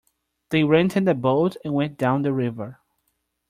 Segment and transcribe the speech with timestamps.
[0.49, 2.79] They rented a boat and went down the river.